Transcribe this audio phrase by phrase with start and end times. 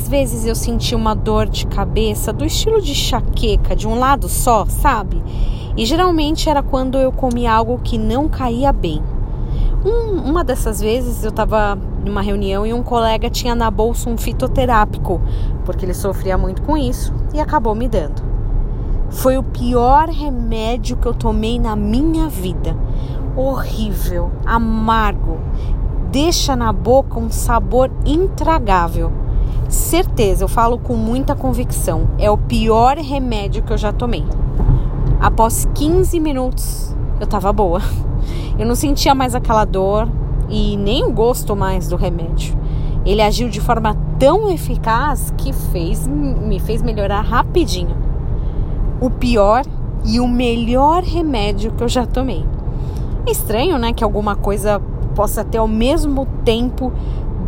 [0.00, 4.30] Às vezes eu sentia uma dor de cabeça do estilo de chaqueca, de um lado
[4.30, 5.22] só, sabe?
[5.76, 9.02] E geralmente era quando eu comia algo que não caía bem.
[9.84, 14.16] Um, uma dessas vezes eu estava numa reunião e um colega tinha na bolsa um
[14.16, 15.20] fitoterápico,
[15.66, 18.22] porque ele sofria muito com isso e acabou me dando.
[19.10, 22.74] Foi o pior remédio que eu tomei na minha vida.
[23.36, 25.38] Horrível, amargo,
[26.10, 29.12] deixa na boca um sabor intragável.
[29.70, 34.24] Certeza, eu falo com muita convicção, é o pior remédio que eu já tomei.
[35.20, 37.80] Após 15 minutos, eu tava boa.
[38.58, 40.08] Eu não sentia mais aquela dor
[40.48, 42.58] e nem o gosto mais do remédio.
[43.06, 47.96] Ele agiu de forma tão eficaz que fez, me fez melhorar rapidinho.
[49.00, 49.64] O pior
[50.04, 52.44] e o melhor remédio que eu já tomei.
[53.24, 54.82] É estranho, né, que alguma coisa
[55.14, 56.92] possa ter ao mesmo tempo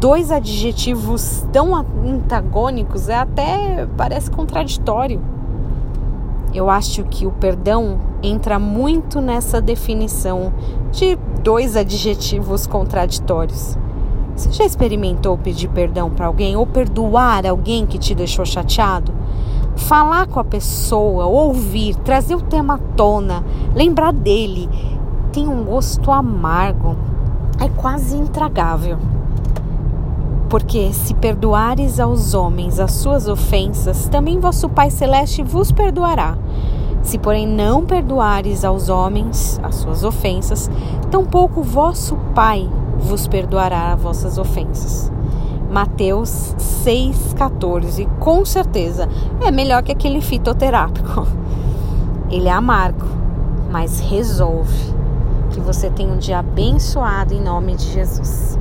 [0.03, 5.23] dois adjetivos tão antagônicos, é até parece contraditório.
[6.53, 10.53] Eu acho que o perdão entra muito nessa definição
[10.91, 13.79] de dois adjetivos contraditórios.
[14.35, 19.15] Você já experimentou pedir perdão para alguém ou perdoar alguém que te deixou chateado?
[19.77, 24.69] Falar com a pessoa, ouvir, trazer o tema à tona, lembrar dele,
[25.33, 26.97] tem um gosto amargo,
[27.61, 28.99] é quase intragável.
[30.53, 36.37] Porque se perdoares aos homens as suas ofensas, também vosso Pai Celeste vos perdoará.
[37.03, 40.71] Se, porém, não perdoares aos homens as suas ofensas,
[41.11, 45.11] tampouco vosso Pai vos perdoará as vossas ofensas.
[45.71, 48.07] Mateus 6,14.
[48.19, 49.09] Com certeza
[49.41, 51.27] é melhor que aquele fitoterápico.
[52.29, 53.07] Ele é amargo,
[53.71, 54.93] mas resolve.
[55.51, 58.61] Que você tenha um dia abençoado em nome de Jesus.